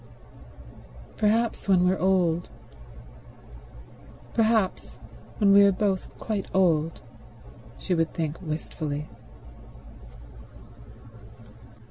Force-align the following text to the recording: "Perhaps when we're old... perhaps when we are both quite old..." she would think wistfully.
"Perhaps 1.15 1.69
when 1.69 1.83
we're 1.87 1.99
old... 1.99 2.49
perhaps 4.33 4.97
when 5.37 5.51
we 5.53 5.61
are 5.61 5.71
both 5.71 6.17
quite 6.17 6.47
old..." 6.55 7.01
she 7.77 7.93
would 7.93 8.11
think 8.11 8.41
wistfully. 8.41 9.07